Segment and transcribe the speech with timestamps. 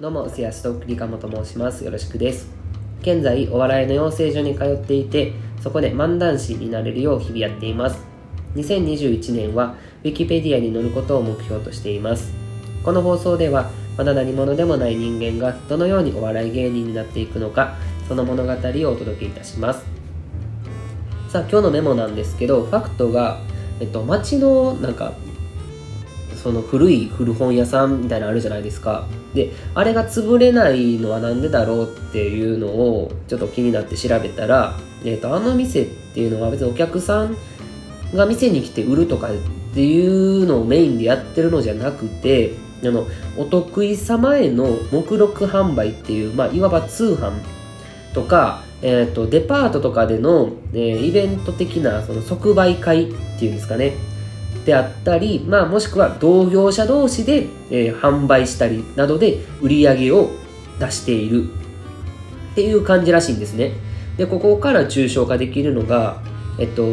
[0.00, 1.84] どうも、セアストリカモと申します。
[1.84, 2.48] よろしくです。
[3.02, 8.04] 現在、お笑いの養成所に通っていて、そこで漫談師になれるよう日々やっています。
[8.56, 12.32] 2021年は、ウィキペディアに載ることを目標としています。
[12.82, 17.76] この放送では、まだ何者でもない人間がどのようにお笑い芸人になっていくのか、
[18.08, 18.54] その物語を
[18.90, 19.84] お届けいたします。
[21.28, 23.38] さあ、今日のメモなんですけど、ファクトが、
[23.78, 25.12] えっと、街のなんか
[26.44, 29.06] その古い古本屋さんみたいなのあるじゃないですか。
[29.34, 37.34] であれが潰れないのは何でだろうっていうのをちょっと気になって調べたら、えーと、あの店っていうのは別にお客さん
[38.14, 39.34] が店に来て売るとかっ
[39.72, 43.06] ていうのをメインでやってるのじゃなくてあの
[43.38, 47.32] お得意様への目録販売っていう、まあ、いわば通販
[48.12, 53.94] とか、えーと、デパートとかでの、えー、イベント的なその即売会っていうんですかね。
[54.64, 60.30] であったり、まあ、もしくは同業者同士で、えー、販売したりなどで売り上げを
[60.80, 61.44] 出している
[62.52, 63.72] っていう感じらしいんですね。
[64.16, 66.22] で、ここから抽象化できるのが、
[66.58, 66.86] えっと、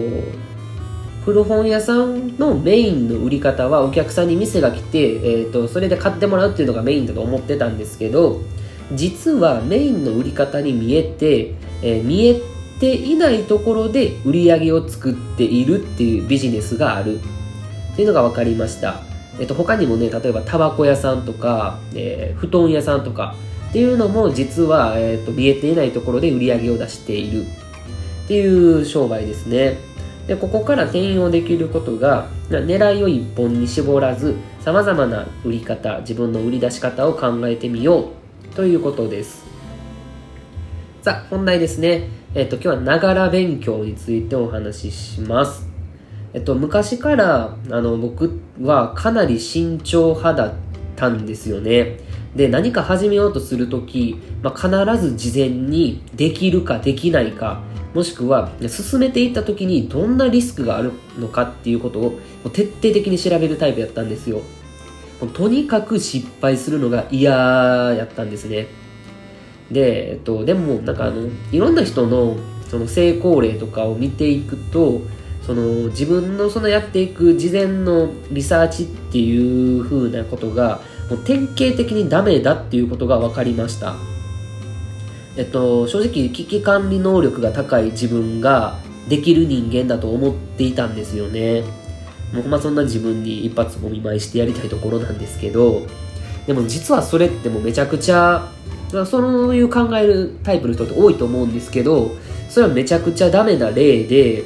[1.23, 8.41] 古本屋さんのメインの売り方はお客さんに店が来て、えっと、それで買ってもらうっていうのがメインだと思ってたんですけど、
[8.93, 12.41] 実はメインの売り方に見えて、えー、見え
[12.79, 17.19] ていないところで売り上げを作っているっていうビジネスがある
[17.93, 19.01] っていうのが分かりました。
[19.39, 23.35] えっと、他にもね、例えばタバコ屋さんとか、えー、布団屋さんとか
[23.69, 29.77] っていうのも実は、えーと、見えていないところで売り上げを出しているっていう商売ですね。
[30.27, 38.11] で、ここから転用できることが、狙いを一本に絞らず、様々な売り方、自分の売り出し方を考えてみよ
[38.51, 39.43] うということです。
[41.01, 42.09] さあ、本題ですね。
[42.35, 45.70] えっ、と、今日はながら勉強についてお話しします。
[46.33, 50.53] えっと、昔からあの僕はかなり慎重派だっ
[50.95, 51.99] たんですよね。
[52.35, 54.69] で、何か始めようとするとき、まあ、必
[55.01, 57.61] ず事前にできるかできないか、
[57.93, 62.19] もしくは進めていったときにどんなリスクがあるのかっていうことを
[62.53, 64.41] 徹底的に調べるタイプやったんですよ。
[65.33, 68.67] とにかく失敗するのが嫌やったんですね。
[69.69, 72.37] で、えっと、でもなんかあの、いろんな人の
[72.69, 75.01] その成功例とかを見ていくと、
[75.41, 83.95] その自分のそのやっていく事前のリサーチっていう風なことがもう典型的にダメだっていうことが分かりました。
[85.37, 91.63] えっと正直危機管理能力が高い自分ができる人間だと思っていたんですよね。
[92.33, 95.85] もうほんまそんな自分に一発お見舞いしてやりたいところなんですけど
[96.47, 98.49] でも実はそれってもうめちゃくちゃ
[99.05, 102.11] そういう考えるタイプの人って多いと思うんですけど
[102.49, 104.43] それはめちゃくちゃダメな例で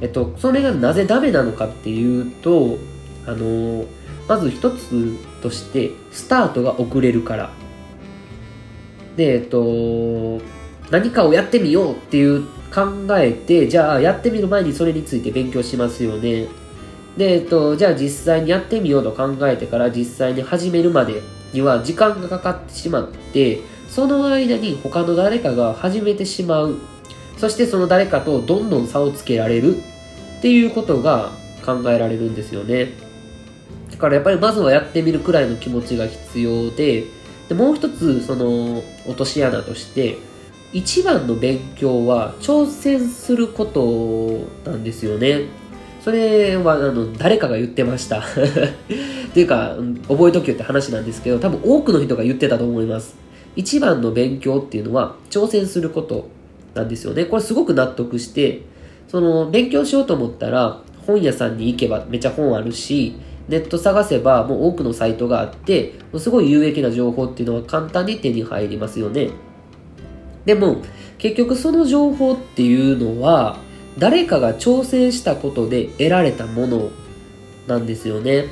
[0.00, 2.78] えっと、それがなぜダメなのかっていうと、
[3.26, 3.84] あの
[4.28, 7.50] まず一つとして、スタートが遅れるから。
[9.16, 10.40] で、えっと、
[10.90, 12.44] 何かをやってみようっていう
[12.74, 16.48] 考えて、じゃあやってみる前にそれについて勉強しますよね。
[17.16, 26.76] で、えっと、じゃあ実際にやってみようと考えてから実際に始めるまでには時間がかかってしまって、その間に他の誰かが始めてしまう
[27.36, 31.32] そしてその誰かとどんどん差をつけられるっていうことが
[31.64, 32.92] 考えられるんですよね。
[33.90, 37.04] だからやっぱりまずはやってみるくらいの気持ちが必要で、
[37.48, 40.18] でもう一つその落とし穴として、
[40.72, 45.44] 一番の勉強は挑戦することなんですよね。
[46.02, 48.18] それはあの誰かが言ってました。
[49.28, 49.76] っていうか、
[50.08, 53.16] 覚えときよって話なんですけど、多分多くの人が言ってたと思います。
[53.56, 56.28] 一番の勉強っていうのは挑戦すること
[56.76, 57.24] なんですよね。
[57.24, 58.62] これすごく納得して、
[59.08, 63.16] その勉強しようと思ったら本屋さんに行けばめちゃ本あるし、
[63.48, 69.30] ネット探せばもう多くのサイトがあって、すごい有益な情報っていうのは簡単に手に入りますよね。
[70.44, 70.82] でも、
[71.18, 73.58] 結局その情報っていうのは、
[73.98, 76.90] 誰かが挑戦したことで得られたもの
[77.66, 78.44] なんですよね。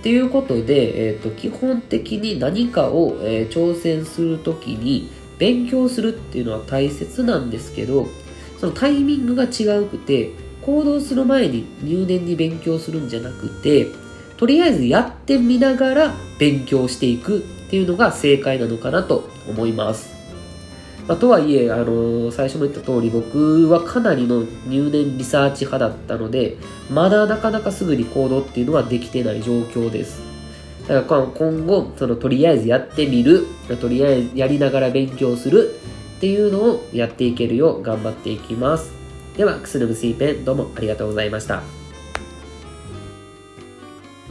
[0.02, 8.08] ていうことで、えーと、基本的に何かを、えー、挑戦するときに勉強するっていうのは大切なんですけど、
[8.58, 10.32] そのタイミングが違うくて、
[10.62, 13.86] 行動する前に入念に勉強するんじゃなくて、
[14.36, 20.18] とりあえずやってみながら勉強していくっていうのが正解なのかなと思います。
[21.08, 26.58] まあ、とはいえ、あのー、最初も言った通り僕はかなりの入念リサーチ派だったので、
[26.90, 30.20] まだなかなかすぐに行動っていうのはできてない状況です。
[30.88, 33.46] だから今後、そのとりあえずやってみる、
[33.80, 35.78] とりあえずやりながら勉強する
[36.16, 38.92] っていうのをやっていけるよう頑張っていきます。
[39.36, 41.77] では、くすぬむすいペンどうもありがとうございました。